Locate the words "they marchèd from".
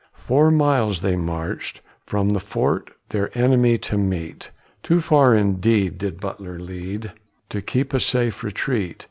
1.01-2.29